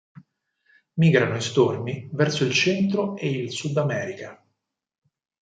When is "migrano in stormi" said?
0.93-2.09